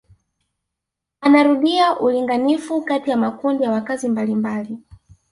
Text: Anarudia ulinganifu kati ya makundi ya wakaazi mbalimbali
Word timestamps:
Anarudia 1.21 1.97
ulinganifu 1.99 2.81
kati 2.81 3.09
ya 3.09 3.17
makundi 3.17 3.63
ya 3.63 3.71
wakaazi 3.71 4.09
mbalimbali 4.09 4.77